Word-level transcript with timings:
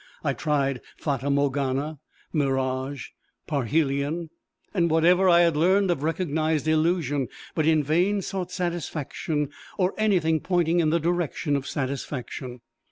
I 0.23 0.33
tried 0.33 0.81
fata 0.97 1.29
morgana, 1.29 1.99
mirage, 2.33 3.09
parhelion, 3.47 4.29
and 4.73 4.89
whatever 4.89 5.29
I 5.29 5.41
had 5.41 5.55
learned 5.55 5.91
of 5.91 6.01
recognized 6.01 6.67
illusion, 6.67 7.27
but 7.53 7.67
in 7.67 7.83
vain 7.83 8.23
sought 8.23 8.51
satisfaction, 8.51 9.49
or 9.77 9.93
anything 9.99 10.39
pointing 10.39 10.79
in 10.79 10.89
the 10.89 10.99
direction 10.99 11.55
of 11.55 11.67
satisfaction. 11.67 12.61